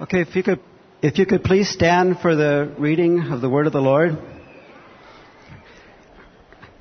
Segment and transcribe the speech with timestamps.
[0.00, 0.60] Okay, if you could,
[1.02, 4.16] if you could please stand for the reading of the word of the Lord.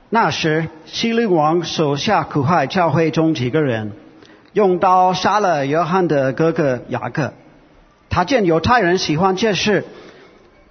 [0.09, 3.91] 那时，希律王手下苦害教会中几个人，
[4.53, 7.33] 用刀杀了约翰的哥哥雅各。
[8.09, 9.85] 他见犹太人喜欢这事，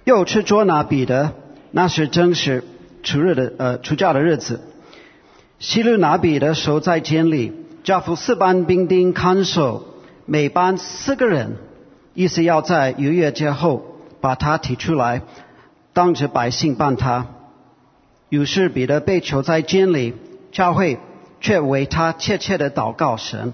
[0.03, 1.33] 又去捉拿彼得。
[1.71, 2.63] 那时正是
[3.03, 4.59] 出日的呃出教的日子。
[5.59, 7.53] 希律拿彼得守在监里，
[7.83, 9.85] 招呼四班兵丁看守，
[10.25, 11.57] 每班四个人，
[12.14, 13.84] 意思要在逾越节后
[14.20, 15.22] 把他提出来，
[15.92, 17.26] 当着百姓办他。
[18.28, 20.14] 于是彼得被囚在监里，
[20.50, 20.98] 教会
[21.40, 23.52] 却为他切切的祷告神。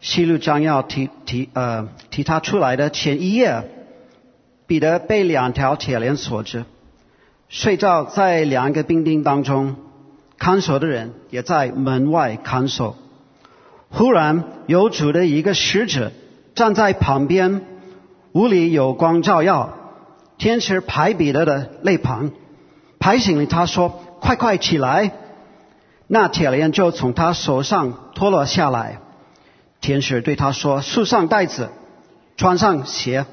[0.00, 3.62] 希律将要提提呃提他出来的前一夜，
[4.66, 6.64] 彼得被两条铁链锁着，
[7.48, 9.76] 睡觉在两个兵丁当中，
[10.36, 12.96] 看守的人也在门外看守。
[13.88, 16.12] 忽然有主的一个使者
[16.54, 17.62] 站在旁边，
[18.32, 19.74] 屋里有光照耀，
[20.38, 22.30] 天使排彼得的肋旁。
[22.98, 25.12] 拍醒了他，说：“快快起来！”
[26.06, 29.00] 那铁链就从他手上脱了下来。
[29.80, 31.70] 天使对他说：“束上带子，
[32.36, 33.26] 穿上鞋。”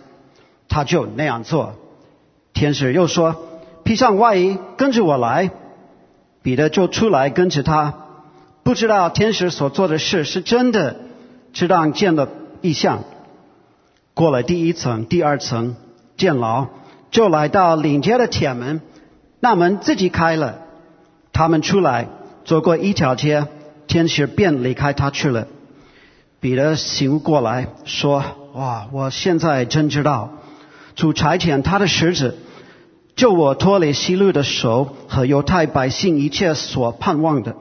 [0.67, 1.75] 他就那样做。
[2.53, 3.35] 天使又说
[3.83, 5.52] ：“披上外衣，跟着我来。”
[6.44, 7.94] 彼得就出来跟着他。
[8.63, 10.95] 不知道天使所做的事是真的，
[11.53, 12.28] 只当见了
[12.61, 13.03] 意象。
[14.13, 15.75] 过了第一层、第二层
[16.17, 16.67] 监牢，
[17.11, 18.81] 就来到领街的铁门。
[19.39, 20.59] 那门自己开了，
[21.33, 22.07] 他们出来，
[22.45, 23.47] 走过一条街，
[23.87, 25.47] 天使便离开他去了。
[26.39, 28.23] 彼得醒悟过来，说
[28.53, 30.31] ：“哇，我现在真知道，
[30.95, 32.35] 主差遣他的使者，
[33.15, 37.55] 救我脱离西路的手和犹太百姓一切所盼望的。”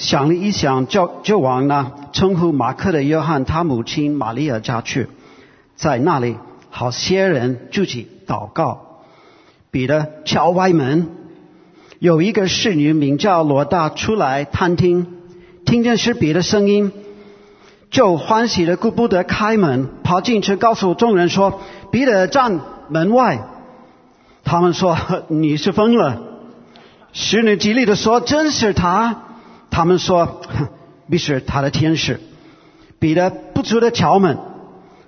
[0.00, 5.08] 想了一想，就就往那称呼马克的约翰他母亲玛利亚家去，
[5.76, 6.38] 在那里
[6.70, 9.02] 好些人聚集祷告。
[9.70, 11.08] 彼得敲歪门，
[11.98, 15.06] 有一个侍女名叫罗大出来探听，
[15.66, 16.92] 听见是彼得声音，
[17.90, 21.60] 就欢喜的顾不得开门，跑进去告诉众人说
[21.92, 22.58] ：“彼得站
[22.88, 23.46] 门外。”
[24.44, 24.96] 他们说
[25.28, 26.22] ：“你是疯了。”
[27.12, 29.24] 侍女极力的说：“真是他。”
[29.70, 30.42] 他们说
[31.08, 32.20] ：“必是他的天使。”
[32.98, 34.38] 彼得不住的敲门，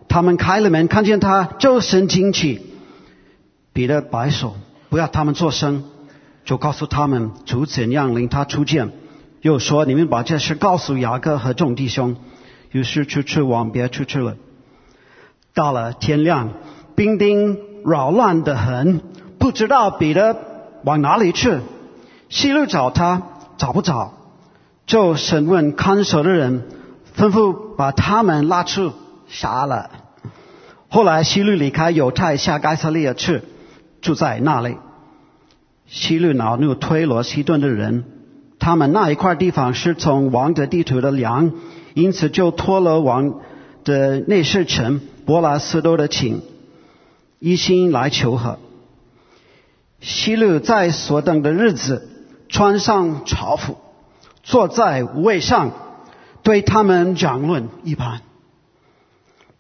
[0.09, 2.75] 他们开了门，看见他周身惊奇。
[3.75, 4.57] 彼得摆手，
[4.89, 5.85] 不要他们作声，
[6.45, 8.93] 就告诉他们主怎样领他出见，
[9.43, 12.17] 又说你们把这事告诉雅各和众弟兄。
[12.71, 14.37] 于是出去往别处去了。
[15.53, 16.49] 到了天亮，
[16.95, 19.03] 兵丁扰乱的很，
[19.39, 20.35] 不知道彼得
[20.83, 21.59] 往哪里去。
[22.31, 23.23] 西路找他，
[23.59, 24.15] 找不着，
[24.93, 26.65] 就审问看守的人，
[27.17, 28.93] 吩咐把他们拉出
[29.27, 29.89] 杀了。
[30.91, 33.41] 后来西律离开犹太，下该撒利亚去。
[34.03, 34.77] 住在那里，
[35.87, 38.05] 希律恼怒推罗西顿的人，
[38.59, 41.53] 他们那一块地方是从王的地图的粮，
[41.95, 43.41] 因此就托了王
[43.85, 46.43] 的内侍臣波拉斯多的请，
[47.39, 48.59] 一心来求和。
[50.03, 52.11] 希律在所等的日子，
[52.51, 53.79] 穿上朝服，
[54.43, 55.73] 坐在位上，
[56.43, 58.23] 对他们讲论一番。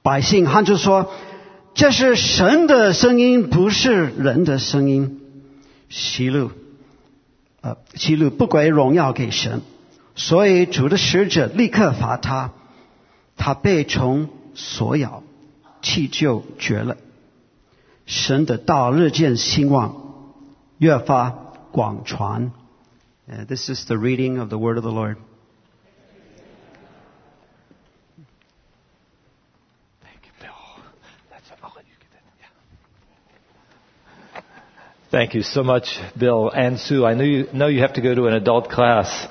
[0.03, 1.11] 百姓喊着说。
[1.75, 5.23] 这是神的声音，不是人的声音。
[5.89, 6.51] 希路，
[7.63, 9.63] 呃，希路不归荣耀给神，
[10.15, 12.51] 所以主的使者立刻罚他，
[13.39, 15.23] 他被虫所咬，
[15.81, 16.99] 气就绝了。
[18.05, 19.97] 神的道日渐兴旺，
[20.77, 21.31] 越发
[21.71, 22.53] 广传。
[23.27, 25.17] This is the reading of the word of the Lord.
[30.03, 30.51] Thank you, Bill.
[31.31, 31.57] That's it.
[35.11, 37.05] Thank you so much, Bill and Sue.
[37.05, 39.27] I know you, know you have to go to an adult class.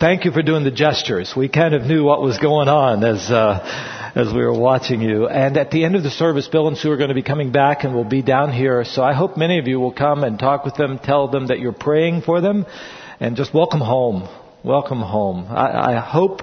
[0.00, 1.34] Thank you for doing the gestures.
[1.36, 5.28] We kind of knew what was going on as, uh, as we were watching you.
[5.28, 7.52] And at the end of the service, Bill and Sue are going to be coming
[7.52, 8.84] back and we'll be down here.
[8.84, 11.60] So I hope many of you will come and talk with them, tell them that
[11.60, 12.66] you're praying for them,
[13.20, 14.28] and just welcome home.
[14.64, 15.46] Welcome home.
[15.48, 16.40] I, I hope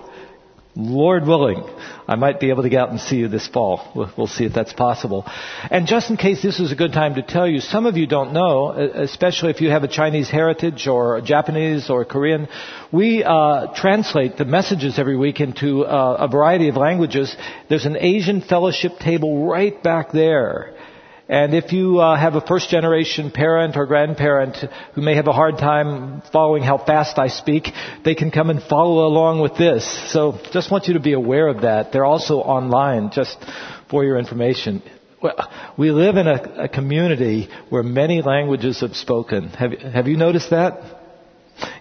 [0.80, 1.64] Lord willing,
[2.08, 3.92] I might be able to get out and see you this fall.
[3.96, 5.26] We'll, we'll, see if that's possible.
[5.72, 8.06] And just in case this is a good time to tell you, some of you
[8.06, 12.48] don't know, especially if you have a Chinese heritage or Japanese or Korean,
[12.92, 17.36] we uh, translate the messages every week into uh, a variety of languages.
[17.70, 20.77] There's an Asian fellowship table right back there.
[21.30, 24.58] And if you uh, have a first generation parent or grandparent
[24.94, 27.68] who may have a hard time following how fast I speak,
[28.06, 29.86] they can come and follow along with this.
[30.14, 31.92] So just want you to be aware of that.
[31.92, 33.38] They're also online, just
[33.90, 34.82] for your information.
[35.22, 35.36] Well,
[35.78, 39.50] we live in a, a community where many languages have spoken.
[39.50, 40.80] Have, have you noticed that?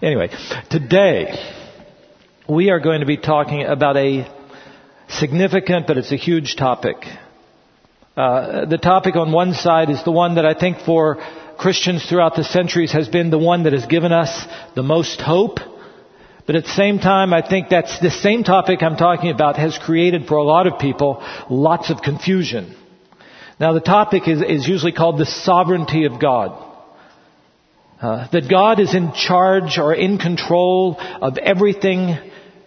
[0.01, 0.29] Anyway,
[0.69, 1.37] today
[2.49, 4.29] we are going to be talking about a
[5.07, 6.97] significant, but it's a huge topic.
[8.17, 11.17] Uh, the topic on one side is the one that I think for
[11.59, 14.43] Christians throughout the centuries has been the one that has given us
[14.75, 15.59] the most hope.
[16.47, 19.77] But at the same time, I think that's the same topic I'm talking about has
[19.77, 22.75] created for a lot of people lots of confusion.
[23.59, 26.63] Now the topic is, is usually called the sovereignty of God.
[28.01, 32.17] Uh, that God is in charge or in control of everything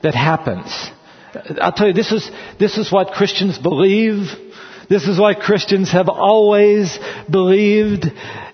[0.03, 0.91] that happens.
[1.61, 4.29] I'll tell you, this is, this is what Christians believe.
[4.91, 6.99] This is why Christians have always
[7.31, 8.07] believed.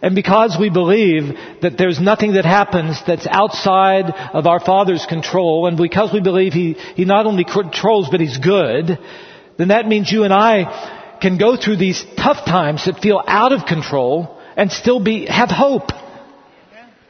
[0.02, 5.66] And because we believe that there's nothing that happens that's outside of our Father's control,
[5.66, 8.98] and because we believe He, He not only controls, but He's good,
[9.56, 13.52] then that means you and I can go through these tough times that feel out
[13.52, 15.90] of control and still be, have hope.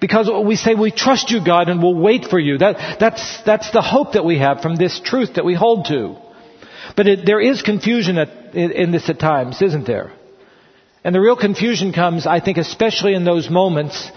[0.01, 2.59] Because we say we trust you, God, and we'll wait for you.
[2.59, 6.26] That, that's, that's the hope that we have from this truth that we hold to.
[6.97, 10.13] But it, there is confusion at, in, in this at times, isn't there?
[11.05, 14.11] And the real confusion comes, I think, especially in those moments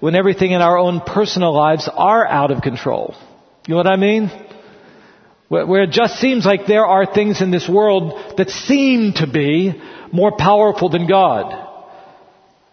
[0.00, 3.14] when everything in our own personal lives are out of control.
[3.66, 4.30] You know what I mean?
[5.48, 9.26] Where, where it just seems like there are things in this world that seem to
[9.26, 9.80] be
[10.12, 11.69] more powerful than God.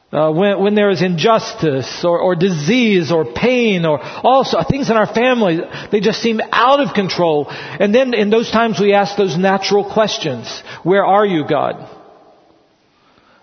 [0.09, 4.95] Uh, when, when, there is injustice or, or, disease or pain or also things in
[4.95, 5.59] our family,
[5.91, 7.47] they just seem out of control.
[7.49, 10.63] And then in those times we ask those natural questions.
[10.83, 11.93] Where are you, God?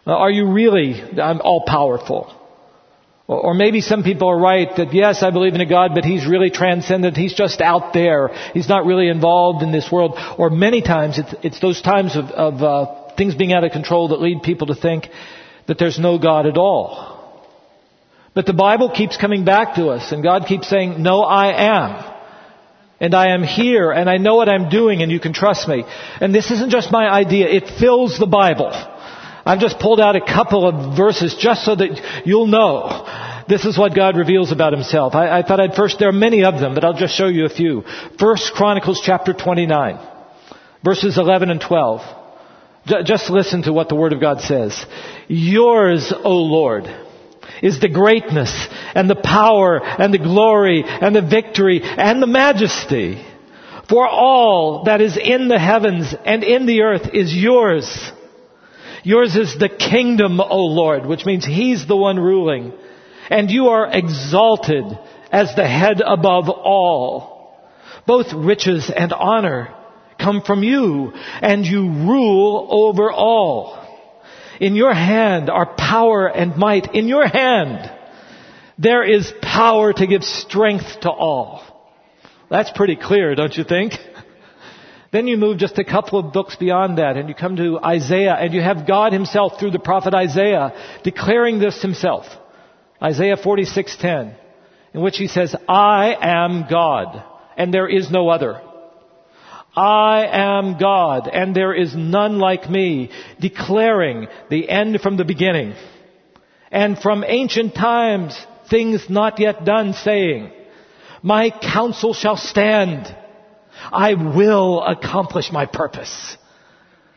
[0.07, 2.35] Uh, are you really I'm all powerful?
[3.27, 6.07] Or, or maybe some people are right that yes, I believe in a God, but
[6.07, 7.15] He's really transcendent.
[7.15, 8.29] He's just out there.
[8.55, 10.19] He's not really involved in this world.
[10.39, 14.09] Or many times it's, it's those times of, of uh, things being out of control
[14.09, 15.09] that lead people to think
[15.67, 17.15] that there's no God at all.
[18.35, 22.15] But the Bible keeps coming back to us and God keeps saying, no, I am.
[23.01, 25.85] And I am here and I know what I'm doing and you can trust me.
[26.21, 28.73] And this isn't just my idea, it fills the Bible.
[29.47, 33.07] I've just pulled out a couple of verses just so that you'll know
[33.47, 35.15] this is what God reveals about himself.
[35.15, 37.45] I, I thought I'd first, there are many of them, but I'll just show you
[37.45, 37.83] a few.
[38.19, 39.99] First Chronicles chapter 29,
[40.83, 42.24] verses 11 and 12.
[42.87, 44.85] Just listen to what the Word of God says.
[45.29, 46.85] Yours, O Lord,
[47.63, 53.25] is the greatness and the power and the glory and the victory and the majesty.
[53.89, 58.13] For all that is in the heavens and in the earth is yours.
[59.03, 62.73] Yours is the kingdom, O Lord, which means He's the one ruling.
[63.31, 64.85] And you are exalted
[65.31, 67.61] as the head above all.
[68.07, 69.75] Both riches and honor
[70.25, 71.13] come from you
[71.43, 73.81] and you rule over all.
[74.61, 76.95] In your hand are power and might.
[76.95, 77.91] In your hand
[78.79, 81.63] there is power to give strength to all.
[82.51, 83.93] That's pretty clear, don't you think?
[85.13, 88.35] Then you move just a couple of books beyond that and you come to Isaiah
[88.35, 90.73] and you have God himself through the prophet Isaiah
[91.05, 92.27] declaring this himself.
[93.01, 94.35] Isaiah 46:10
[94.93, 97.23] in which he says, "I am God
[97.57, 98.61] and there is no other."
[99.77, 103.11] I am God and there is none like me,
[103.41, 105.75] declaring the end from the beginning.
[106.71, 108.39] And from ancient times,
[108.71, 110.53] things not yet done, saying,
[111.23, 113.15] My counsel shall stand.
[113.93, 116.37] I will accomplish my purpose.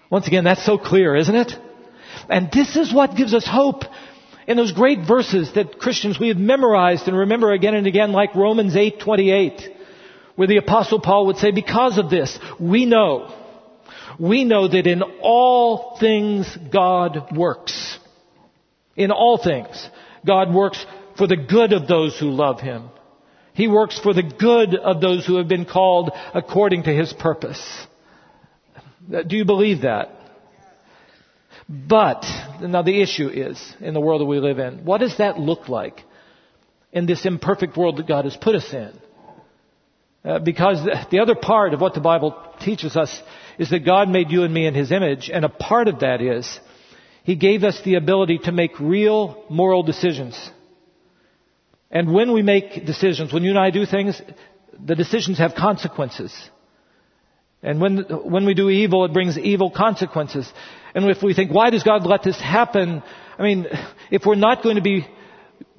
[0.09, 1.53] Once again, that's so clear, isn't it?
[2.29, 3.83] And this is what gives us hope
[4.47, 8.33] in those great verses that Christians we have memorized and remember again and again like
[8.33, 9.76] Romans 8:28
[10.37, 13.33] where the apostle Paul would say, because of this, we know,
[14.19, 17.97] we know that in all things God works.
[18.95, 19.89] In all things,
[20.25, 20.85] God works
[21.17, 22.89] for the good of those who love Him.
[23.53, 27.87] He works for the good of those who have been called according to His purpose.
[29.11, 30.11] Uh, do you believe that?
[31.67, 32.25] But,
[32.61, 35.67] now the issue is, in the world that we live in, what does that look
[35.67, 36.03] like
[36.93, 38.93] in this imperfect world that God has put us in?
[40.27, 43.21] Uh, because the other part of what the Bible teaches us
[43.57, 46.21] is that God made you and me in His image, and a part of that
[46.21, 46.59] is
[47.23, 50.37] He gave us the ability to make real moral decisions.
[51.89, 54.21] And when we make decisions, when you and I do things,
[54.77, 56.35] the decisions have consequences.
[57.63, 60.51] And when, when we do evil, it brings evil consequences.
[60.93, 63.01] And if we think, why does God let this happen?
[63.39, 63.67] I mean,
[64.11, 65.07] if we're not going to be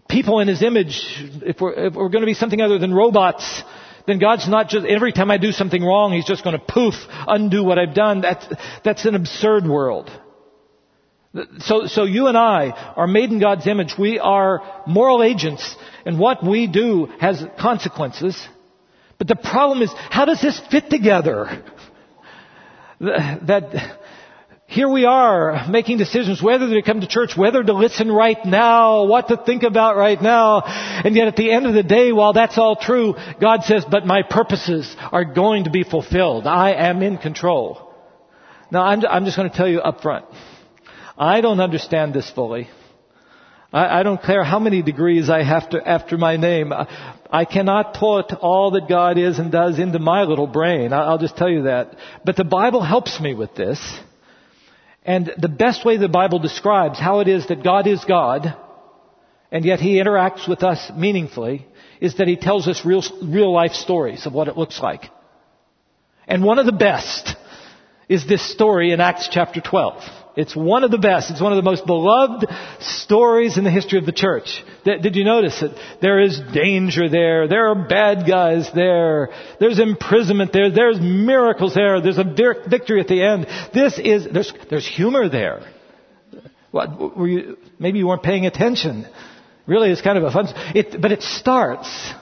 [0.09, 1.03] people in His image,
[1.43, 3.63] if we're, if we're going to be something other than robots,
[4.09, 6.95] then God's not just, every time I do something wrong, He's just going to poof,
[7.11, 8.23] undo what I've done.
[8.23, 8.47] That's,
[8.83, 10.11] that's an absurd world.
[11.59, 13.95] So, so you and I are made in God's image.
[13.99, 18.49] We are moral agents, and what we do has consequences.
[19.19, 21.63] But the problem is, how does this fit together?
[23.01, 24.01] That
[24.71, 29.07] here we are making decisions whether to come to church, whether to listen right now,
[29.07, 30.61] what to think about right now.
[30.61, 34.05] And yet at the end of the day, while that's all true, God says, but
[34.05, 36.47] my purposes are going to be fulfilled.
[36.47, 37.95] I am in control.
[38.71, 40.27] Now I'm, I'm just going to tell you up front.
[41.17, 42.69] I don't understand this fully.
[43.73, 46.75] I, I don't care how many degrees I have to after my name.
[46.75, 46.87] I,
[47.31, 50.93] I cannot put all that God is and does into my little brain.
[50.93, 51.97] I, I'll just tell you that.
[52.23, 53.81] But the Bible helps me with this.
[55.09, 58.55] And the best way the Bible describes how it is that God is God,
[59.51, 61.67] and yet He interacts with us meaningfully,
[61.99, 65.05] is that He tells us real, real life stories of what it looks like.
[66.27, 67.37] And one of the best
[68.07, 70.03] is this story in Acts chapter 12.
[70.39, 71.33] It's one of the best.
[71.33, 72.47] It's one of the most beloved
[72.79, 74.63] stories in the history of the church.
[74.85, 75.73] Did you notice it?
[76.01, 77.49] There is danger there.
[77.49, 79.31] There are bad guys there.
[79.59, 80.71] There's imprisonment there.
[80.71, 82.01] There's miracles there.
[82.01, 83.49] There's a victory at the end.
[83.75, 85.69] This is, there's, there's humor there.
[86.71, 89.09] What, were you, maybe you weren't paying attention.
[89.67, 92.13] Really, it's kind of a fun, it, but it starts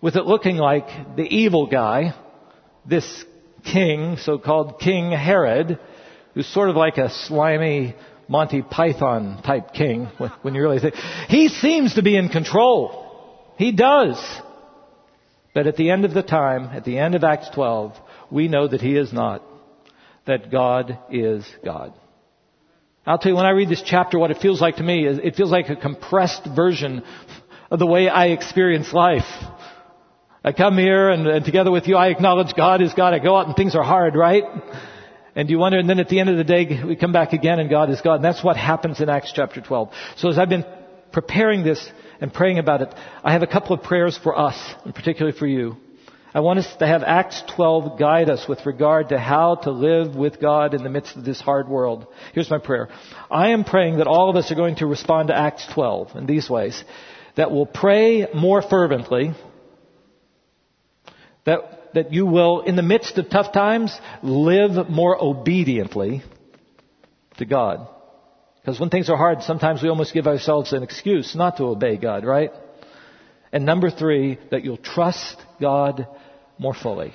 [0.00, 0.86] with it looking like
[1.16, 2.14] the evil guy,
[2.88, 3.26] this
[3.70, 5.78] king, so-called King Herod,
[6.34, 7.94] who's sort of like a slimy
[8.28, 10.06] Monty Python type king
[10.42, 10.94] when you really think.
[11.28, 13.52] He seems to be in control.
[13.56, 14.18] He does.
[15.54, 17.96] But at the end of the time, at the end of Acts 12,
[18.30, 19.42] we know that he is not.
[20.26, 21.92] That God is God.
[23.06, 25.18] I'll tell you, when I read this chapter, what it feels like to me is
[25.22, 27.04] it feels like a compressed version
[27.70, 29.28] of the way I experience life.
[30.42, 33.12] I come here and, and together with you, I acknowledge God is God.
[33.12, 34.44] I go out and things are hard, right?
[35.36, 37.58] And you wonder, and then at the end of the day, we come back again
[37.58, 38.16] and God is God.
[38.16, 39.90] And that's what happens in Acts chapter 12.
[40.16, 40.64] So as I've been
[41.10, 44.94] preparing this and praying about it, I have a couple of prayers for us, and
[44.94, 45.76] particularly for you.
[46.32, 50.16] I want us to have Acts 12 guide us with regard to how to live
[50.16, 52.08] with God in the midst of this hard world.
[52.32, 52.88] Here's my prayer.
[53.30, 56.26] I am praying that all of us are going to respond to Acts 12 in
[56.26, 56.82] these ways.
[57.36, 59.32] That we'll pray more fervently.
[61.44, 66.22] That that you will, in the midst of tough times, live more obediently
[67.38, 67.88] to God.
[68.60, 71.96] Because when things are hard, sometimes we almost give ourselves an excuse not to obey
[71.96, 72.50] God, right?
[73.52, 76.06] And number three, that you'll trust God
[76.58, 77.12] more fully.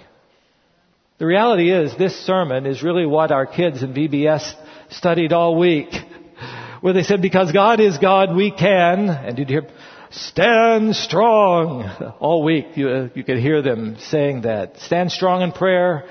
[1.18, 4.54] The reality is, this sermon is really what our kids in VBS
[4.90, 5.90] studied all week.
[6.82, 9.70] Where they said, because God is God, we can, and did you hear,
[10.12, 11.84] Stand strong.
[12.20, 14.78] All week you, uh, you could hear them saying that.
[14.80, 16.10] Stand strong in prayer.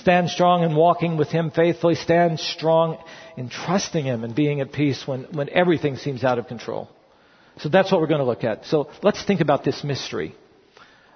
[0.00, 1.96] Stand strong in walking with Him faithfully.
[1.96, 3.02] Stand strong
[3.36, 6.88] in trusting Him and being at peace when, when everything seems out of control.
[7.58, 8.64] So that's what we're going to look at.
[8.66, 10.36] So let's think about this mystery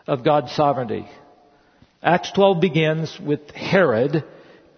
[0.07, 1.07] of God's sovereignty.
[2.03, 4.25] Acts 12 begins with Herod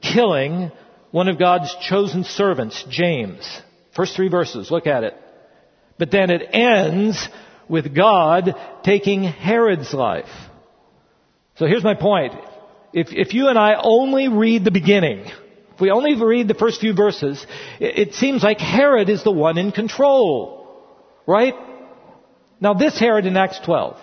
[0.02, 0.71] killing
[1.11, 3.62] one of God's chosen servants, James.
[3.97, 5.14] First three verses, look at it.
[5.99, 7.28] But then it ends
[7.69, 10.31] with God taking Herod's life.
[11.57, 12.35] So here's my point.
[12.93, 15.26] If, if you and I only read the beginning,
[15.75, 17.45] if we only read the first few verses,
[17.81, 20.57] it, it seems like Herod is the one in control.
[21.26, 21.55] Right?
[22.61, 23.99] Now this Herod in Acts 12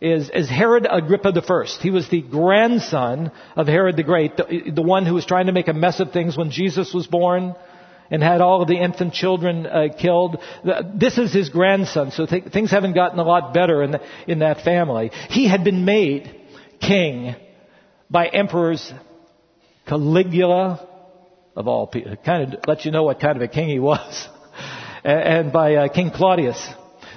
[0.00, 1.64] is, is Herod Agrippa I.
[1.80, 5.52] He was the grandson of Herod the Great, the, the one who was trying to
[5.52, 7.54] make a mess of things when Jesus was born
[8.10, 10.38] and had all of the infant children uh, killed.
[10.94, 14.40] This is his grandson, so th- things haven't gotten a lot better in, the, in
[14.40, 15.10] that family.
[15.30, 16.34] He had been made
[16.80, 17.34] king
[18.10, 18.92] by emperors
[19.86, 20.86] Caligula,
[21.54, 24.28] of all people, kind of lets you know what kind of a king he was,
[25.04, 26.68] and by uh, King Claudius.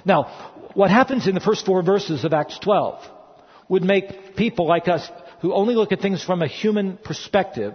[0.05, 3.03] Now, what happens in the first four verses of Acts 12
[3.69, 5.09] would make people like us
[5.41, 7.73] who only look at things from a human perspective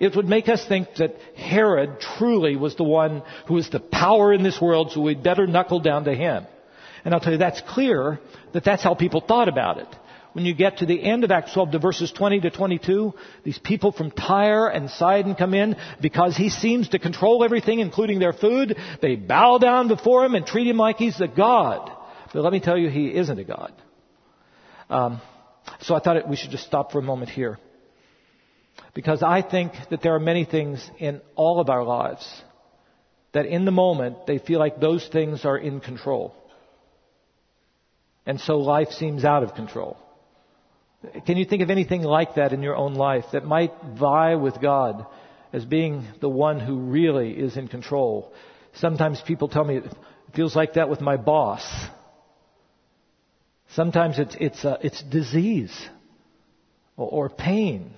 [0.00, 4.32] it would make us think that Herod truly was the one who was the power
[4.32, 6.46] in this world, so we'd better knuckle down to him.
[7.04, 8.18] And I'll tell you, that's clear
[8.54, 9.88] that that's how people thought about it.
[10.32, 13.58] When you get to the end of Acts 12 to verses 20 to 22, these
[13.58, 18.32] people from Tyre and Sidon come in because he seems to control everything, including their
[18.32, 18.76] food.
[19.02, 21.90] They bow down before him and treat him like he's a god.
[22.32, 23.72] But let me tell you, he isn't a god.
[24.88, 25.20] Um,
[25.80, 27.58] so I thought it, we should just stop for a moment here.
[28.94, 32.26] Because I think that there are many things in all of our lives
[33.32, 36.34] that in the moment they feel like those things are in control.
[38.26, 39.96] And so life seems out of control.
[41.26, 44.60] Can you think of anything like that in your own life that might vie with
[44.60, 45.06] God
[45.52, 48.32] as being the one who really is in control?
[48.74, 49.84] Sometimes people tell me it
[50.34, 51.62] feels like that with my boss.
[53.74, 55.74] Sometimes it's, it's, uh, it's disease
[56.96, 57.92] or, or, pain.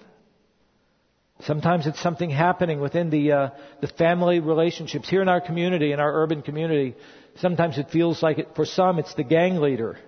[1.46, 5.08] Sometimes it's something happening within the, uh, the family relationships.
[5.08, 6.94] Here in our community, in our urban community,
[7.38, 9.99] sometimes it feels like it, for some it's the gang leader.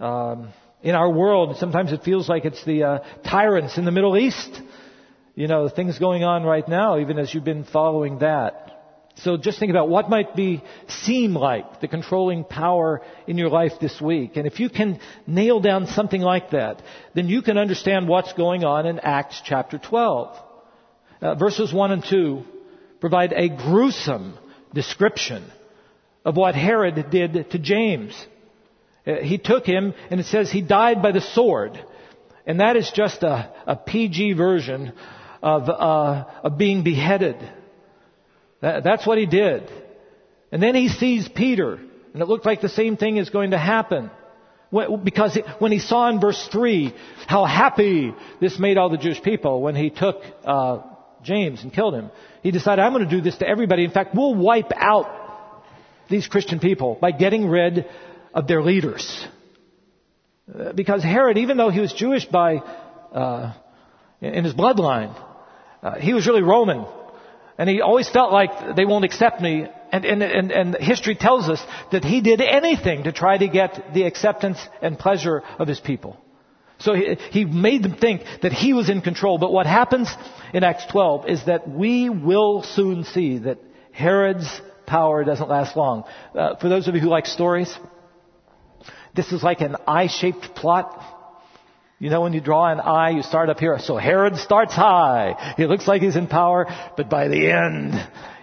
[0.00, 0.52] Um,
[0.82, 4.60] in our world, sometimes it feels like it's the uh, tyrants in the Middle East.
[5.34, 8.79] You know, things going on right now, even as you've been following that.
[9.16, 13.72] So just think about what might be seem like the controlling power in your life
[13.80, 14.36] this week.
[14.36, 16.82] And if you can nail down something like that,
[17.14, 20.36] then you can understand what's going on in Acts chapter 12.
[21.20, 22.44] Uh, verses 1 and 2
[23.00, 24.38] provide a gruesome
[24.72, 25.44] description
[26.24, 28.14] of what Herod did to James.
[29.06, 31.82] Uh, he took him, and it says he died by the sword.
[32.46, 34.92] And that is just a, a PG version
[35.42, 37.36] of, uh, of being beheaded.
[38.60, 39.70] That, that's what he did.
[40.52, 43.58] And then he sees Peter, and it looked like the same thing is going to
[43.58, 44.10] happen.
[45.02, 46.94] Because when he saw in verse 3
[47.26, 50.78] how happy this made all the Jewish people when he took uh,
[51.22, 52.10] James and killed him,
[52.42, 53.84] he decided, I'm going to do this to everybody.
[53.84, 55.64] In fact, we'll wipe out
[56.08, 57.86] these Christian people by getting rid
[58.32, 59.26] of their leaders.
[60.52, 63.52] Uh, because Herod, even though he was Jewish by, uh,
[64.20, 65.20] in his bloodline,
[65.82, 66.84] uh, he was really Roman.
[67.60, 69.66] And he always felt like they won't accept me.
[69.92, 71.62] And, and, and, and history tells us
[71.92, 76.16] that he did anything to try to get the acceptance and pleasure of his people.
[76.78, 79.36] So he, he made them think that he was in control.
[79.36, 80.08] But what happens
[80.54, 83.58] in Acts 12 is that we will soon see that
[83.92, 86.04] Herod's power doesn't last long.
[86.34, 87.78] Uh, for those of you who like stories,
[89.14, 91.04] this is like an I-shaped plot.
[92.00, 93.78] You know, when you draw an eye, you start up here.
[93.78, 95.54] So Herod starts high.
[95.58, 96.66] He looks like he's in power,
[96.96, 97.92] but by the end,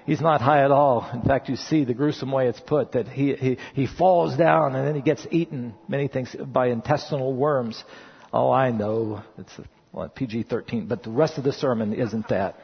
[0.05, 1.09] he's not high at all.
[1.11, 4.75] In fact, you see the gruesome way it's put that he, he, he falls down
[4.75, 7.83] and then he gets eaten, many things, by intestinal worms.
[8.31, 9.23] Oh, I know.
[9.39, 9.59] It's
[9.91, 12.59] well, PG-13, but the rest of the sermon isn't that.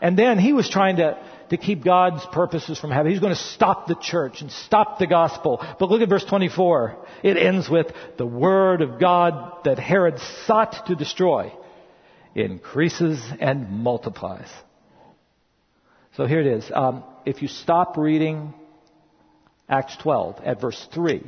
[0.00, 1.18] And then he was trying to
[1.54, 3.12] to keep God's purposes from happening.
[3.12, 5.64] He's going to stop the church and stop the gospel.
[5.78, 6.96] But look at verse 24.
[7.22, 7.86] It ends with
[8.18, 11.52] the word of God that Herod sought to destroy
[12.34, 14.48] increases and multiplies.
[16.16, 16.70] So here it is.
[16.74, 18.52] Um, if you stop reading
[19.68, 21.22] Acts 12 at verse 3,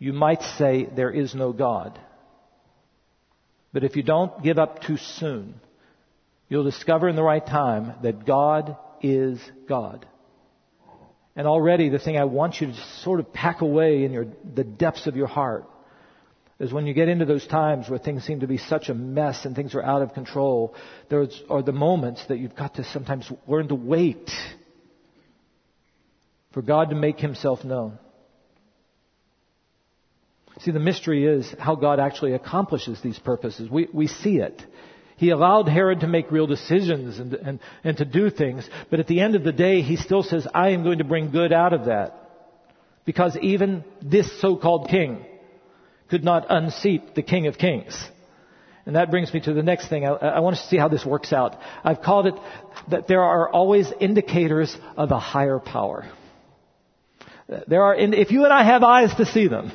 [0.00, 1.96] you might say there is no God.
[3.72, 5.54] But if you don't give up too soon,
[6.48, 10.06] you'll discover in the right time that God is God.
[11.36, 14.64] And already the thing I want you to sort of pack away in your, the
[14.64, 15.64] depths of your heart
[16.58, 19.44] is when you get into those times where things seem to be such a mess
[19.44, 20.74] and things are out of control,
[21.08, 24.30] there are the moments that you've got to sometimes learn to wait
[26.52, 27.98] for God to make himself known.
[30.62, 33.70] See, the mystery is how God actually accomplishes these purposes.
[33.70, 34.60] We, we see it.
[35.18, 39.08] He allowed Herod to make real decisions and, and, and to do things, but at
[39.08, 41.72] the end of the day, he still says, I am going to bring good out
[41.72, 42.14] of that.
[43.04, 45.26] Because even this so-called king
[46.08, 48.00] could not unseat the King of Kings.
[48.86, 50.06] And that brings me to the next thing.
[50.06, 51.58] I, I, want to see how this works out.
[51.82, 52.34] I've called it
[52.90, 56.08] that there are always indicators of a higher power.
[57.66, 59.72] There are, if you and I have eyes to see them,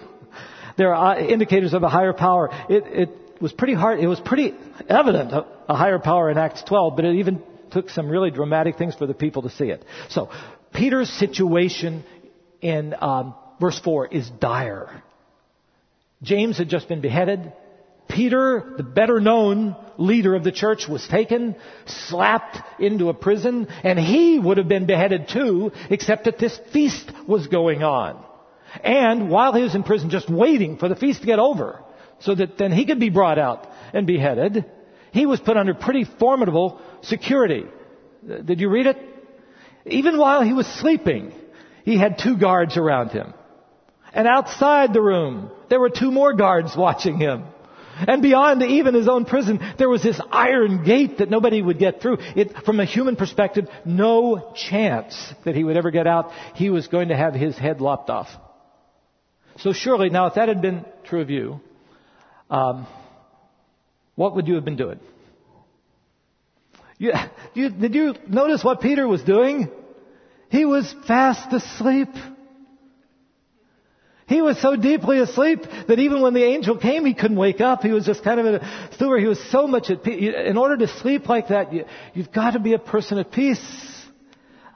[0.77, 2.49] there are indicators of a higher power.
[2.69, 3.09] It, it
[3.43, 3.99] was pretty hard.
[3.99, 4.55] It was pretty
[4.87, 8.77] evident a, a higher power in Acts 12, but it even took some really dramatic
[8.77, 9.83] things for the people to see it.
[10.09, 10.29] So
[10.73, 12.05] Peter's situation
[12.61, 15.03] in um, verse four is dire.
[16.21, 17.51] James had just been beheaded.
[18.07, 23.99] Peter, the better known leader of the church, was taken, slapped into a prison, and
[23.99, 28.23] he would have been beheaded too, except that this feast was going on.
[28.81, 31.83] And while he was in prison, just waiting for the feast to get over,
[32.23, 34.65] so that then he could be brought out and beheaded.
[35.11, 37.65] He was put under pretty formidable security.
[38.29, 38.97] Uh, did you read it?
[39.85, 41.33] Even while he was sleeping,
[41.83, 43.33] he had two guards around him.
[44.13, 47.43] And outside the room, there were two more guards watching him.
[47.95, 52.01] And beyond even his own prison, there was this iron gate that nobody would get
[52.01, 52.17] through.
[52.35, 56.31] It, from a human perspective, no chance that he would ever get out.
[56.55, 58.29] He was going to have his head lopped off.
[59.57, 61.59] So surely, now if that had been true of you,
[62.53, 62.85] um,
[64.13, 64.99] what would you have been doing?
[66.99, 67.11] You,
[67.55, 69.69] you, did you notice what Peter was doing?
[70.49, 72.09] He was fast asleep.
[74.27, 77.81] He was so deeply asleep that even when the angel came, he couldn't wake up.
[77.81, 79.17] He was just kind of in a stupor.
[79.17, 80.33] He was so much at peace.
[80.45, 84.02] In order to sleep like that, you, you've got to be a person at peace.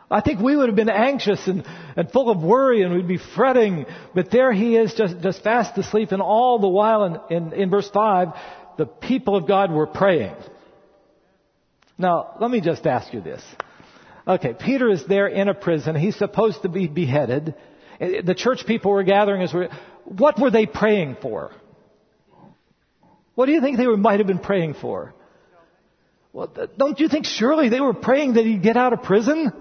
[0.10, 1.66] I think we would have been anxious and,
[1.98, 3.86] and full of worry and we'd be fretting.
[4.16, 6.12] But there he is just, just fast asleep.
[6.12, 8.30] And all the while in, in, in verse 5,
[8.78, 10.36] the people of God were praying.
[11.98, 13.44] Now, let me just ask you this.
[14.26, 15.96] Okay, Peter is there in a prison.
[15.96, 17.56] He's supposed to be beheaded.
[18.00, 19.70] Eh, the church people were gathering as were,
[20.06, 21.52] what were they praying for?
[23.36, 25.14] What do you think they were, might have been praying for?
[26.32, 29.52] Well, don't you think surely they were praying that he'd get out of prison?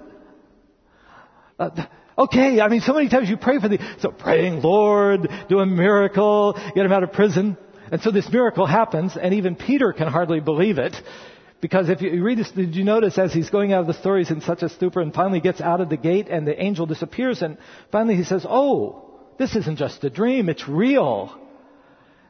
[1.58, 1.70] Uh,
[2.18, 5.66] okay, I mean, so many times you pray for the, so praying, Lord, do a
[5.66, 7.56] miracle, get him out of prison.
[7.90, 10.94] And so this miracle happens, and even Peter can hardly believe it.
[11.60, 14.22] Because if you read this, did you notice as he's going out of the story,
[14.22, 16.84] he's in such a stupor and finally gets out of the gate and the angel
[16.84, 17.56] disappears and
[17.90, 21.34] finally he says, oh, this isn't just a dream, it's real.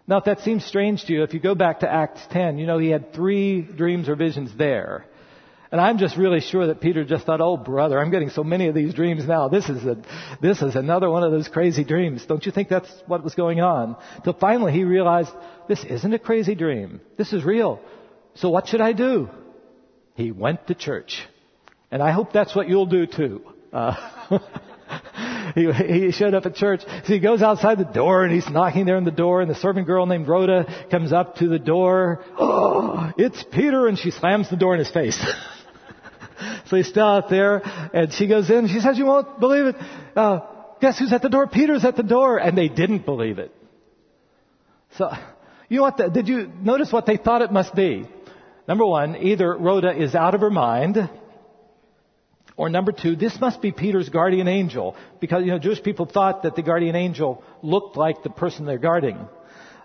[0.07, 2.67] Now if that seems strange to you, if you go back to Acts 10, you
[2.67, 5.07] know he had three dreams or visions there.
[5.72, 8.68] And I'm just really sure that Peter just thought, oh brother, I'm getting so many
[8.68, 9.48] of these dreams now.
[9.48, 9.96] This is a,
[10.40, 12.24] this is another one of those crazy dreams.
[12.26, 13.96] Don't you think that's what was going on?
[14.22, 15.31] Till finally he realized,
[15.68, 17.00] this isn't a crazy dream.
[17.16, 17.81] This is real.
[18.35, 19.29] So what should I do?
[20.14, 21.26] He went to church.
[21.90, 23.42] And I hope that's what you'll do too.
[23.72, 23.94] Uh,
[25.55, 26.83] he, he showed up at church.
[26.83, 29.55] So he goes outside the door and he's knocking there on the door and the
[29.55, 32.24] servant girl named Rhoda comes up to the door.
[32.38, 35.24] Oh, it's Peter and she slams the door in his face.
[36.66, 38.68] so he's still out there and she goes in.
[38.68, 39.76] She says, you won't believe it.
[40.14, 40.40] Uh,
[40.81, 41.46] guess who's at the door?
[41.46, 42.38] Peter's at the door.
[42.38, 43.52] And they didn't believe it.
[44.98, 45.11] So,
[45.68, 45.96] you know what?
[45.96, 48.07] The, did you notice what they thought it must be?
[48.66, 51.09] Number one, either Rhoda is out of her mind,
[52.57, 56.42] or number two, this must be Peter's guardian angel, because you know Jewish people thought
[56.42, 59.18] that the guardian angel looked like the person they're guarding.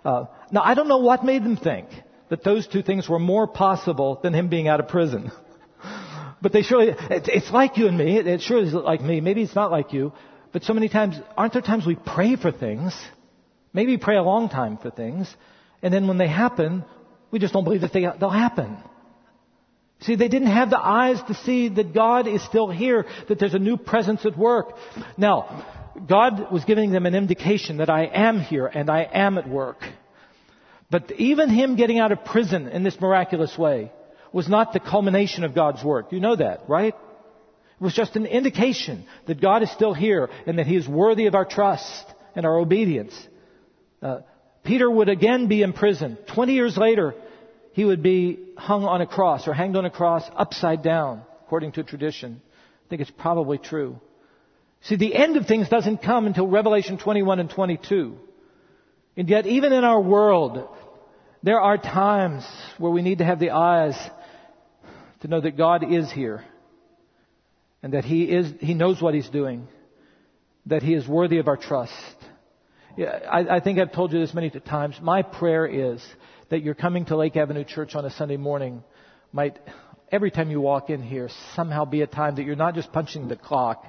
[0.04, 1.88] Uh, now I don't know what made them think
[2.28, 5.30] that those two things were more possible than him being out of prison.
[6.42, 8.18] but they surely, it's, it's like you and me.
[8.18, 9.20] It, it is like me.
[9.20, 10.12] Maybe it's not like you.
[10.52, 12.94] But so many times, aren't there times we pray for things?
[13.72, 15.34] Maybe pray a long time for things.
[15.82, 16.84] And then when they happen,
[17.30, 18.76] we just don't believe that they, they'll happen.
[20.00, 23.54] See, they didn't have the eyes to see that God is still here, that there's
[23.54, 24.76] a new presence at work.
[25.16, 25.64] Now,
[26.08, 29.78] God was giving them an indication that I am here and I am at work.
[30.90, 33.92] But even him getting out of prison in this miraculous way
[34.32, 36.12] was not the culmination of God's work.
[36.12, 36.94] You know that, right?
[36.94, 41.26] It was just an indication that God is still here and that he is worthy
[41.26, 43.14] of our trust and our obedience.
[44.00, 44.20] Uh,
[44.64, 46.18] Peter would again be imprisoned.
[46.32, 47.14] Twenty years later,
[47.72, 51.72] he would be hung on a cross or hanged on a cross upside down, according
[51.72, 52.40] to tradition.
[52.86, 54.00] I think it's probably true.
[54.82, 58.16] See, the end of things doesn't come until Revelation 21 and 22.
[59.16, 60.68] And yet, even in our world,
[61.42, 62.44] there are times
[62.78, 63.96] where we need to have the eyes
[65.22, 66.44] to know that God is here
[67.82, 69.66] and that He is, He knows what He's doing,
[70.66, 71.92] that He is worthy of our trust.
[72.96, 74.96] Yeah, I, I think I've told you this many times.
[75.00, 76.04] My prayer is
[76.50, 78.84] that you're coming to Lake Avenue Church on a Sunday morning
[79.32, 79.58] might,
[80.10, 83.28] every time you walk in here, somehow be a time that you're not just punching
[83.28, 83.86] the clock,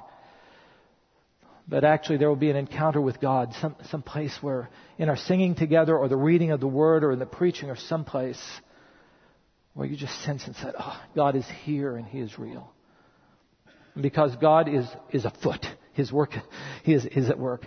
[1.68, 5.16] but actually there will be an encounter with God, some, some place where in our
[5.16, 8.40] singing together or the reading of the Word or in the preaching or some place
[9.74, 12.72] where you just sense and said, oh, God is here and He is real.
[14.00, 15.64] Because God is, is afoot.
[15.92, 16.30] His work,
[16.82, 17.66] He is, is at work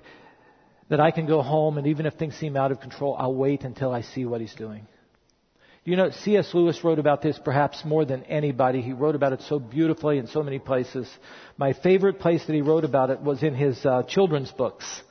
[0.89, 3.63] that I can go home and even if things seem out of control, I'll wait
[3.63, 4.87] until I see what he's doing.
[5.83, 6.53] You know, C.S.
[6.53, 8.81] Lewis wrote about this perhaps more than anybody.
[8.81, 11.09] He wrote about it so beautifully in so many places.
[11.57, 15.01] My favorite place that he wrote about it was in his uh, children's books,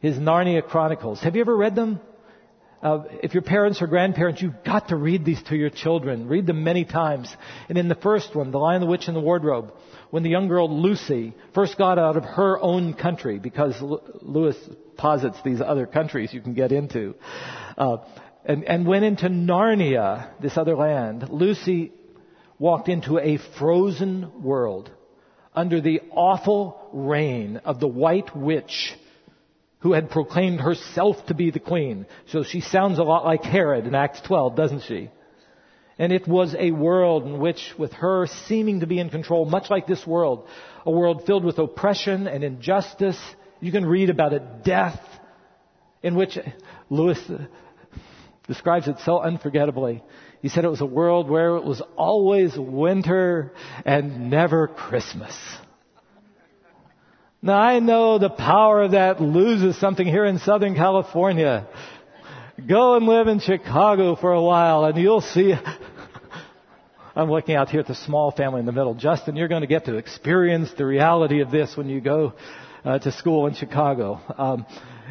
[0.00, 1.20] his Narnia Chronicles.
[1.20, 2.00] Have you ever read them?
[2.82, 6.26] Uh, if your parents or grandparents, you've got to read these to your children.
[6.26, 7.34] Read them many times.
[7.68, 9.72] And in the first one, The Lion, the Witch, and the Wardrobe,
[10.10, 13.76] when the young girl Lucy first got out of her own country, because
[14.20, 14.56] Lewis
[14.96, 17.14] posits these other countries you can get into,
[17.78, 17.98] uh,
[18.44, 21.92] and, and went into Narnia, this other land, Lucy
[22.58, 24.90] walked into a frozen world
[25.54, 28.94] under the awful reign of the White Witch
[29.82, 32.06] who had proclaimed herself to be the queen.
[32.26, 35.10] So she sounds a lot like Herod in Acts 12, doesn't she?
[35.98, 39.70] And it was a world in which, with her seeming to be in control, much
[39.70, 40.48] like this world,
[40.86, 43.20] a world filled with oppression and injustice.
[43.60, 45.00] You can read about it, death,
[46.02, 46.38] in which
[46.88, 47.20] Lewis
[48.46, 50.02] describes it so unforgettably
[50.42, 53.52] He said it was a world where it was always winter
[53.84, 55.36] and never Christmas.
[57.44, 61.66] Now I know the power of that loses something here in Southern California.
[62.68, 65.52] Go and live in Chicago for a while and you'll see.
[67.16, 68.94] I'm looking out here at the small family in the middle.
[68.94, 72.34] Justin, you're going to get to experience the reality of this when you go
[72.84, 74.20] uh, to school in Chicago.
[74.38, 74.64] Um,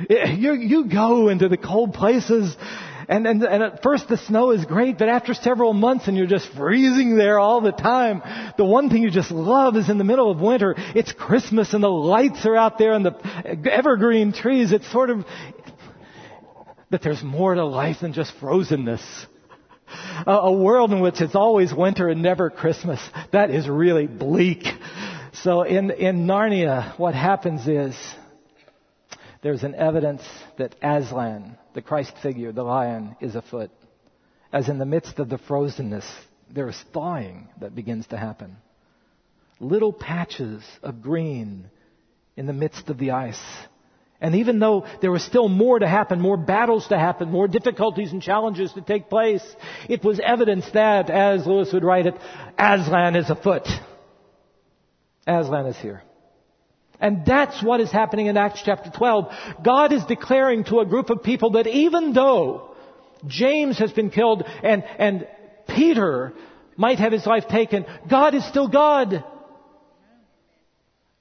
[0.09, 2.55] you, you go into the cold places
[3.11, 6.27] and, and, and at first the snow is great, but after several months and you're
[6.27, 8.21] just freezing there all the time,
[8.57, 11.83] the one thing you just love is in the middle of winter, it's Christmas and
[11.83, 14.71] the lights are out there and the evergreen trees.
[14.71, 15.25] It's sort of,
[16.89, 19.03] that there's more to life than just frozenness.
[20.25, 23.01] A, a world in which it's always winter and never Christmas.
[23.33, 24.63] That is really bleak.
[25.33, 27.97] So in, in Narnia, what happens is,
[29.41, 30.21] there's an evidence
[30.57, 33.71] that Aslan, the Christ figure, the lion, is afoot.
[34.51, 36.09] As in the midst of the frozenness,
[36.53, 38.57] there is thawing that begins to happen.
[39.59, 41.69] Little patches of green
[42.35, 43.41] in the midst of the ice.
[44.19, 48.11] And even though there was still more to happen, more battles to happen, more difficulties
[48.11, 49.43] and challenges to take place,
[49.89, 52.15] it was evidence that, as Lewis would write it,
[52.57, 53.67] Aslan is afoot.
[55.25, 56.03] Aslan is here.
[57.01, 59.33] And that's what is happening in Acts chapter 12.
[59.63, 62.75] God is declaring to a group of people that even though
[63.25, 65.27] James has been killed and, and
[65.67, 66.33] Peter
[66.77, 69.23] might have his life taken, God is still God.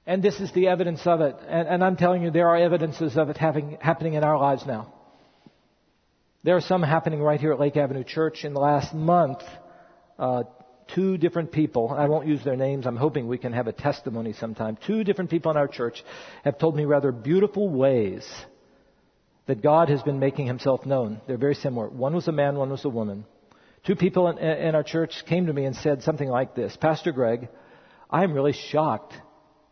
[0.05, 1.35] And this is the evidence of it.
[1.47, 4.65] And, and I'm telling you, there are evidences of it having, happening in our lives
[4.65, 4.93] now.
[6.43, 9.39] There are some happening right here at Lake Avenue Church in the last month.
[10.17, 10.43] Uh,
[10.95, 14.33] two different people, I won't use their names, I'm hoping we can have a testimony
[14.33, 14.77] sometime.
[14.85, 16.03] Two different people in our church
[16.43, 18.27] have told me rather beautiful ways
[19.47, 21.21] that God has been making himself known.
[21.27, 21.89] They're very similar.
[21.89, 23.25] One was a man, one was a woman.
[23.85, 27.11] Two people in, in our church came to me and said something like this Pastor
[27.11, 27.49] Greg,
[28.09, 29.13] I'm really shocked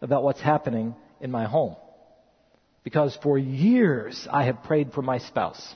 [0.02, 1.76] about what's happening in my home.
[2.84, 5.76] Because for years I have prayed for my spouse.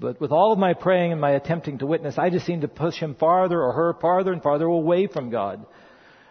[0.00, 2.68] But with all of my praying and my attempting to witness, I just seemed to
[2.68, 5.66] push him farther or her farther and farther away from God.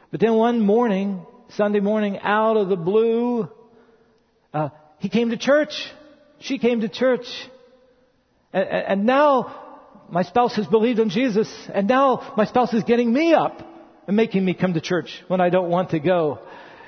[0.09, 3.49] But then one morning, Sunday morning, out of the blue,
[4.53, 5.91] uh, he came to church.
[6.39, 7.25] She came to church.
[8.53, 9.67] And, and now
[10.09, 13.61] my spouse has believed in Jesus, and now my spouse is getting me up
[14.07, 16.39] and making me come to church when I don't want to go.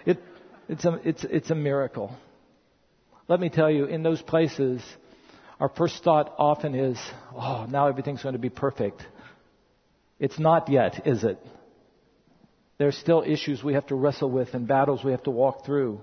[0.05, 0.23] It,
[0.69, 2.15] it's, a, it's, it's a miracle.
[3.27, 4.81] Let me tell you, in those places,
[5.59, 6.97] our first thought often is,
[7.35, 9.01] oh, now everything's going to be perfect.
[10.17, 11.37] It's not yet, is it?
[12.77, 15.99] There's still issues we have to wrestle with and battles we have to walk through.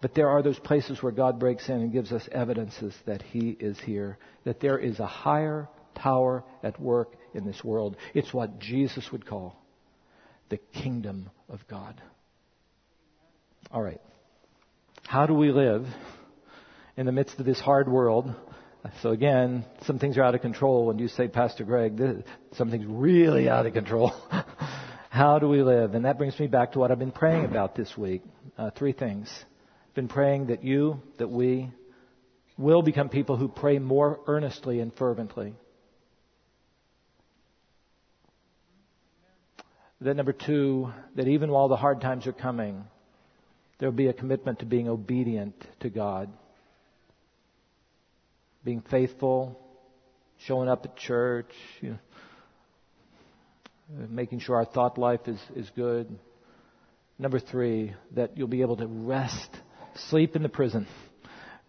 [0.00, 3.50] But there are those places where God breaks in and gives us evidences that He
[3.50, 7.96] is here, that there is a higher power at work in this world.
[8.14, 9.62] It's what Jesus would call
[10.48, 12.00] the kingdom of God.
[13.70, 14.00] All right.
[15.06, 15.86] How do we live
[16.96, 18.34] in the midst of this hard world.
[19.02, 22.22] So again, some things are out of control when you say, Pastor Greg, this,
[22.54, 24.12] something's really out of control.
[25.10, 25.94] How do we live?
[25.94, 28.22] And that brings me back to what I've been praying about this week.
[28.58, 29.28] Uh, three things.
[29.88, 31.70] I've been praying that you, that we,
[32.58, 35.54] will become people who pray more earnestly and fervently.
[40.00, 42.84] That number two, that even while the hard times are coming,
[43.78, 46.30] there will be a commitment to being obedient to God
[48.66, 49.56] being faithful,
[50.38, 51.98] showing up at church, you know,
[54.10, 56.18] making sure our thought life is, is good.
[57.16, 59.48] Number three, that you'll be able to rest,
[60.08, 60.88] sleep in the prison,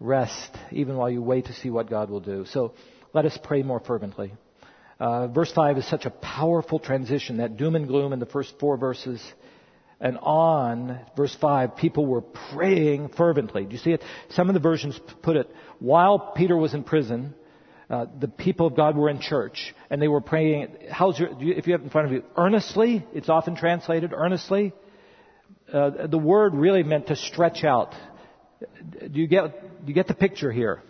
[0.00, 2.44] rest, even while you wait to see what God will do.
[2.46, 2.74] So
[3.14, 4.32] let us pray more fervently.
[4.98, 8.58] Uh, verse 5 is such a powerful transition, that doom and gloom in the first
[8.58, 9.22] four verses
[10.00, 13.64] and on, verse 5, people were praying fervently.
[13.64, 14.02] Do you see it?
[14.30, 17.34] Some of the versions put it, while Peter was in prison,
[17.90, 21.66] uh, the people of God were in church, and they were praying, how's your, if
[21.66, 24.72] you have in front of you, earnestly, it's often translated, earnestly.
[25.72, 27.94] Uh, the word really meant to stretch out.
[29.00, 30.82] Do you get, do you get the picture here?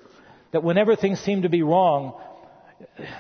[0.53, 2.21] That whenever things seem to be wrong,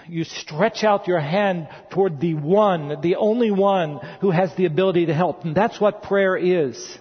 [0.08, 5.06] you stretch out your hand toward the one, the only one who has the ability
[5.06, 5.44] to help.
[5.44, 6.98] And that's what prayer is.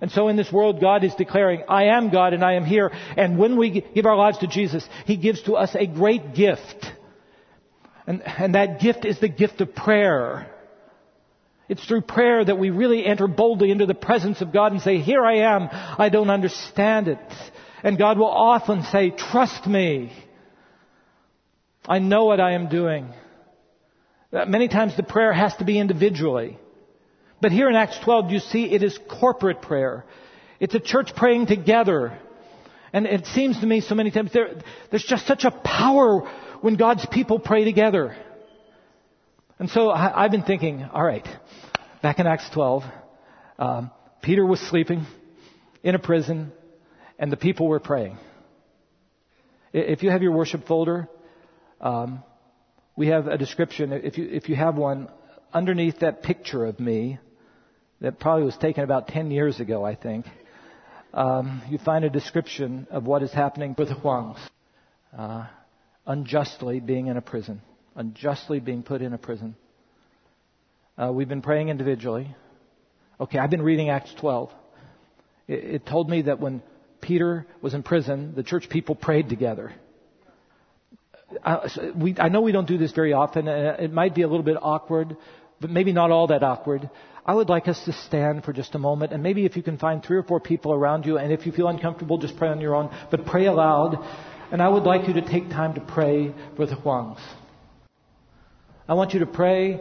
[0.00, 2.90] And so in this world, God is declaring, I am God and I am here.
[3.16, 6.86] And when we give our lives to Jesus, He gives to us a great gift.
[8.06, 10.50] And, and that gift is the gift of prayer.
[11.68, 14.98] It's through prayer that we really enter boldly into the presence of God and say,
[14.98, 15.68] here I am.
[15.70, 17.18] I don't understand it.
[17.84, 20.12] And God will often say, trust me.
[21.90, 23.12] I know what I am doing.
[24.32, 26.56] Uh, many times the prayer has to be individually.
[27.40, 30.04] But here in Acts 12, you see it is corporate prayer.
[30.60, 32.16] It's a church praying together.
[32.92, 36.76] And it seems to me so many times there, there's just such a power when
[36.76, 38.16] God's people pray together.
[39.58, 41.26] And so I, have been thinking, all right,
[42.02, 42.84] back in Acts 12,
[43.58, 43.90] um,
[44.22, 45.06] Peter was sleeping
[45.82, 46.52] in a prison
[47.18, 48.16] and the people were praying.
[49.72, 51.08] If you have your worship folder,
[51.80, 52.22] um,
[52.96, 53.92] we have a description.
[53.92, 55.08] If you, if you have one,
[55.52, 57.18] underneath that picture of me,
[58.00, 60.26] that probably was taken about 10 years ago, I think,
[61.12, 64.38] um, you find a description of what is happening with the Huangs.
[65.16, 65.46] Uh,
[66.06, 67.60] unjustly being in a prison,
[67.94, 69.54] unjustly being put in a prison.
[70.96, 72.34] Uh, we've been praying individually.
[73.20, 74.50] Okay, I've been reading Acts 12.
[75.48, 76.62] It, it told me that when
[77.00, 79.72] Peter was in prison, the church people prayed together.
[81.44, 84.28] Uh, we, I know we don't do this very often, and it might be a
[84.28, 85.16] little bit awkward,
[85.60, 86.90] but maybe not all that awkward.
[87.24, 89.78] I would like us to stand for just a moment, and maybe if you can
[89.78, 92.60] find three or four people around you, and if you feel uncomfortable, just pray on
[92.60, 94.04] your own, but pray aloud.
[94.50, 97.20] And I would like you to take time to pray for the Huangs.
[98.88, 99.80] I want you to pray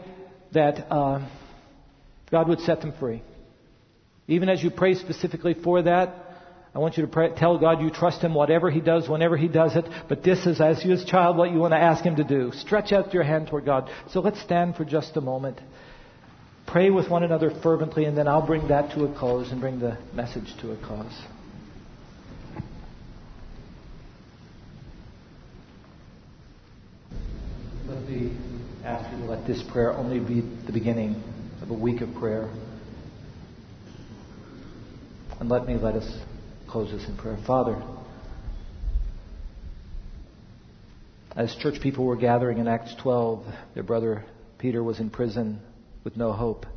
[0.51, 1.27] that uh,
[2.29, 3.23] God would set them free.
[4.27, 6.28] Even as you pray specifically for that,
[6.73, 9.47] I want you to pray, tell God you trust Him, whatever He does, whenever He
[9.47, 9.85] does it.
[10.07, 12.51] But this is, as you, as child, what you want to ask Him to do.
[12.53, 13.89] Stretch out your hand toward God.
[14.11, 15.59] So let's stand for just a moment.
[16.67, 19.79] Pray with one another fervently, and then I'll bring that to a close and bring
[19.79, 21.19] the message to a close.
[27.87, 28.37] Let me
[28.85, 31.23] ask you to let this prayer only be the beginning
[31.63, 32.47] of a week of prayer.
[35.39, 36.28] And let me let us
[36.69, 37.37] close this in prayer.
[37.47, 37.81] Father,
[41.35, 44.23] as church people were gathering in Acts 12, their brother
[44.59, 45.61] Peter was in prison
[46.03, 46.67] with no hope.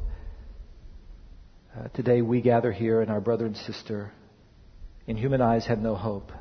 [1.76, 4.12] Uh, today we gather here, and our brother and sister,
[5.06, 6.32] in human eyes, have no hope.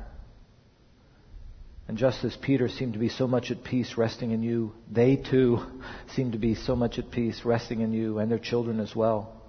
[1.88, 5.16] And just as Peter seemed to be so much at peace resting in you, they
[5.16, 5.58] too
[6.14, 9.41] seem to be so much at peace resting in you and their children as well.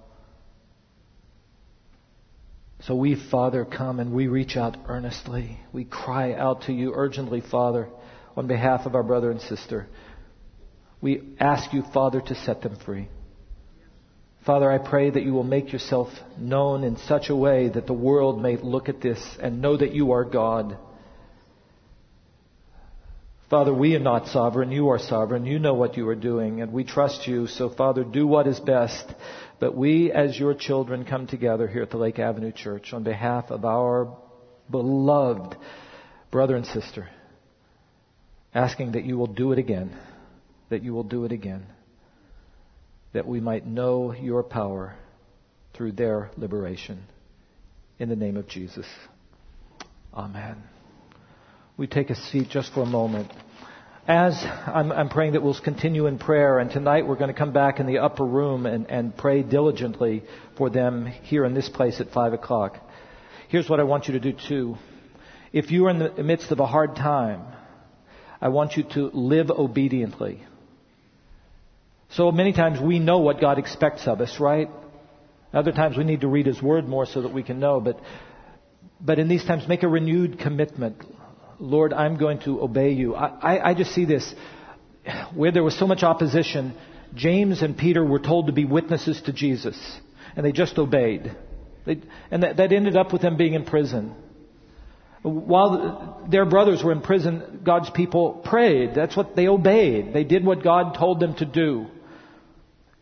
[2.86, 5.58] So we, Father, come and we reach out earnestly.
[5.72, 7.88] We cry out to you urgently, Father,
[8.36, 9.86] on behalf of our brother and sister.
[11.00, 13.08] We ask you, Father, to set them free.
[14.44, 17.94] Father, I pray that you will make yourself known in such a way that the
[17.94, 20.76] world may look at this and know that you are God.
[23.48, 24.70] Father, we are not sovereign.
[24.70, 25.46] You are sovereign.
[25.46, 27.46] You know what you are doing, and we trust you.
[27.46, 29.06] So, Father, do what is best.
[29.60, 33.50] But we, as your children, come together here at the Lake Avenue Church on behalf
[33.50, 34.16] of our
[34.70, 35.56] beloved
[36.30, 37.08] brother and sister,
[38.54, 39.96] asking that you will do it again,
[40.70, 41.66] that you will do it again
[43.14, 44.94] that we might know your power
[45.72, 47.04] through their liberation.
[47.98, 48.86] In the name of Jesus.
[50.12, 50.62] Amen.
[51.76, 53.32] We take a seat just for a moment.
[54.06, 57.54] As I'm, I'm, praying that we'll continue in prayer, and tonight we're going to come
[57.54, 60.24] back in the upper room and, and pray diligently
[60.58, 62.76] for them here in this place at 5 o'clock.
[63.48, 64.76] Here's what I want you to do too.
[65.54, 67.46] If you are in the midst of a hard time,
[68.42, 70.42] I want you to live obediently.
[72.10, 74.68] So many times we know what God expects of us, right?
[75.54, 77.80] Other times we need to read His Word more so that we can know.
[77.80, 78.00] But,
[79.00, 81.02] but in these times, make a renewed commitment.
[81.58, 83.14] Lord, I'm going to obey you.
[83.14, 84.34] I, I, I just see this.
[85.34, 86.74] Where there was so much opposition,
[87.14, 89.78] James and Peter were told to be witnesses to Jesus.
[90.36, 91.36] And they just obeyed.
[91.84, 94.14] They, and that, that ended up with them being in prison.
[95.22, 98.94] While their brothers were in prison, God's people prayed.
[98.94, 100.12] That's what they obeyed.
[100.12, 101.86] They did what God told them to do.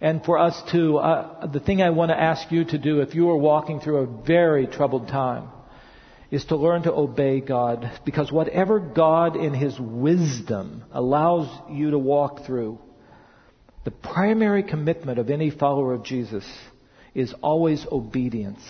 [0.00, 3.14] And for us to, uh, the thing I want to ask you to do if
[3.14, 5.48] you are walking through a very troubled time
[6.32, 7.88] is to learn to obey God.
[8.04, 12.80] Because whatever God in His wisdom allows you to walk through,
[13.84, 16.44] the primary commitment of any follower of Jesus
[17.14, 18.62] is always obedience.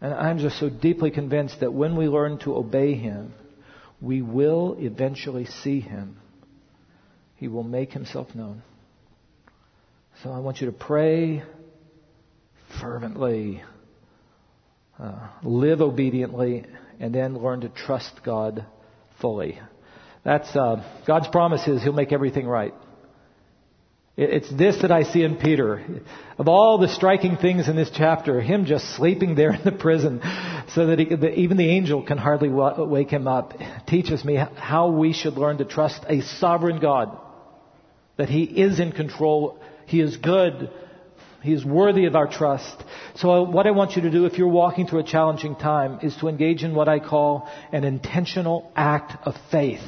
[0.00, 3.34] And I'm just so deeply convinced that when we learn to obey Him,
[4.00, 6.20] we will eventually see Him
[7.36, 8.62] he will make himself known.
[10.22, 11.42] So I want you to pray
[12.80, 13.62] fervently,
[14.98, 16.64] uh, live obediently,
[17.00, 18.64] and then learn to trust God
[19.20, 19.58] fully.
[20.24, 22.74] That's uh, God's promise is He'll make everything right.
[24.16, 25.84] It's this that I see in Peter.
[26.38, 30.22] Of all the striking things in this chapter, him just sleeping there in the prison,
[30.68, 33.52] so that, he, that even the angel can hardly wa- wake him up,
[33.86, 37.18] teaches me how we should learn to trust a sovereign God.
[38.16, 39.60] That He is in control.
[39.84, 40.70] He is good.
[41.42, 42.82] He is worthy of our trust.
[43.16, 46.16] So what I want you to do if you're walking through a challenging time is
[46.16, 49.84] to engage in what I call an intentional act of faith.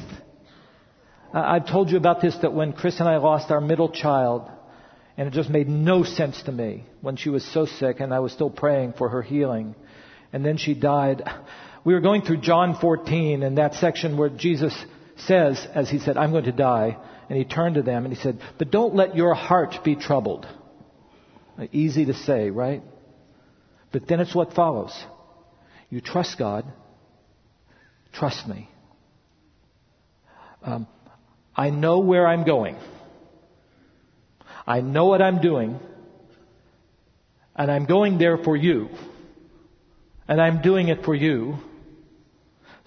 [1.33, 4.49] Uh, I've told you about this that when Chris and I lost our middle child,
[5.19, 8.19] and it just made no sense to me when she was so sick and I
[8.19, 9.75] was still praying for her healing.
[10.31, 11.23] And then she died.
[11.83, 14.73] We were going through John 14 and that section where Jesus
[15.17, 16.97] says, as he said, I'm going to die.
[17.27, 20.47] And he turned to them and he said, but don't let your heart be troubled.
[21.71, 22.81] Easy to say, right?
[23.91, 24.93] But then it's what follows.
[25.89, 26.65] You trust God.
[28.13, 28.69] Trust me.
[30.63, 30.87] Um,
[31.55, 32.77] I know where I'm going.
[34.65, 35.79] I know what I'm doing.
[37.55, 38.89] And I'm going there for you.
[40.27, 41.55] And I'm doing it for you.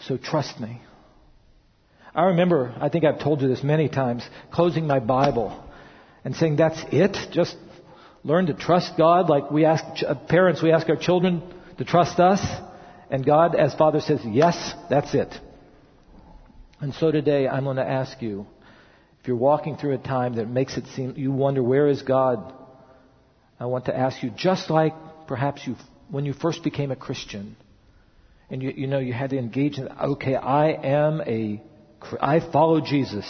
[0.06, 0.80] So trust me.
[2.14, 5.64] I remember, I think I've told you this many times, closing my Bible
[6.24, 7.16] and saying, that's it?
[7.32, 7.56] Just
[8.24, 11.42] learn to trust God like we ask uh, parents, we ask our children
[11.78, 12.40] to trust us.
[13.10, 15.34] And God, as Father says, yes, that's it.
[16.80, 18.46] And so today I'm going to ask you,
[19.20, 22.52] if you're walking through a time that makes it seem, you wonder, where is God?
[23.60, 24.94] I want to ask you, just like
[25.28, 25.76] perhaps you,
[26.10, 27.56] when you first became a Christian,
[28.50, 31.62] and you, you know, you had to engage in, okay, I am a,
[32.20, 33.24] I follow Jesus.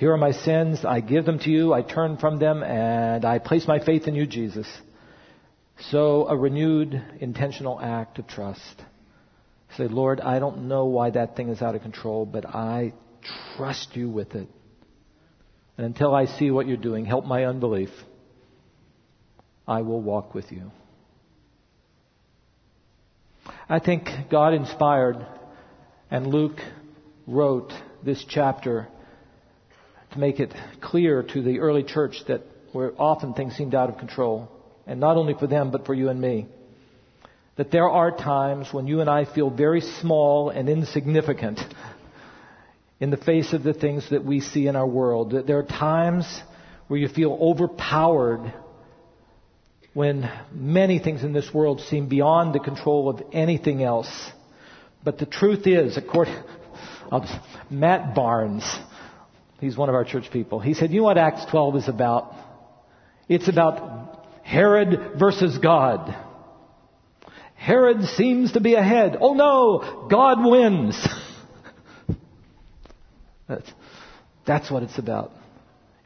[0.00, 0.82] Here are my sins.
[0.82, 1.74] I give them to you.
[1.74, 4.66] I turn from them and I place my faith in you, Jesus.
[5.90, 8.82] So a renewed intentional act of trust.
[9.76, 12.94] Say, Lord, I don't know why that thing is out of control, but I
[13.58, 14.48] trust you with it.
[15.76, 17.90] And until I see what you're doing, help my unbelief.
[19.68, 20.72] I will walk with you.
[23.68, 25.26] I think God inspired
[26.10, 26.58] and Luke
[27.26, 28.88] wrote this chapter
[30.12, 32.42] to make it clear to the early church that
[32.72, 34.50] where often things seemed out of control.
[34.86, 36.46] And not only for them, but for you and me.
[37.56, 41.60] That there are times when you and I feel very small and insignificant
[42.98, 45.32] in the face of the things that we see in our world.
[45.32, 46.26] That there are times
[46.88, 48.52] where you feel overpowered
[49.92, 54.10] when many things in this world seem beyond the control of anything else.
[55.04, 56.36] But the truth is, according
[57.70, 58.64] Matt Barnes,
[59.60, 62.34] he's one of our church people, he said, you know what Acts 12 is about?
[63.28, 66.16] It's about Herod versus God.
[67.54, 69.16] Herod seems to be ahead.
[69.20, 71.08] Oh no, God wins.
[73.48, 73.70] that's,
[74.46, 75.32] that's what it's about.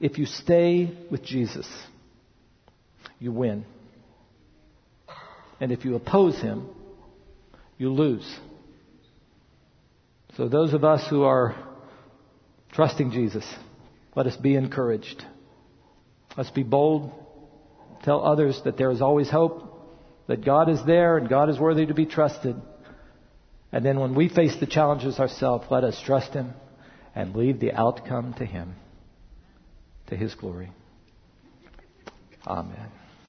[0.00, 1.68] If you stay with Jesus,
[3.18, 3.64] you win.
[5.60, 6.68] And if you oppose him,
[7.78, 8.38] you lose.
[10.36, 11.54] So those of us who are
[12.74, 13.44] trusting Jesus,
[14.14, 15.24] let us be encouraged.
[16.36, 17.12] Let's be bold.
[18.02, 19.62] Tell others that there is always hope,
[20.26, 22.56] that God is there and God is worthy to be trusted.
[23.72, 26.52] And then when we face the challenges ourselves, let us trust Him
[27.14, 28.74] and leave the outcome to Him,
[30.08, 30.70] to His glory.
[32.46, 33.03] Amen.